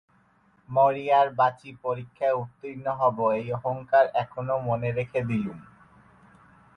[0.69, 5.59] মরি আর বাঁচি পরীক্ষায় উত্তীর্ণ হব এই অহংকার এখনো মনে রেখে দিলুম।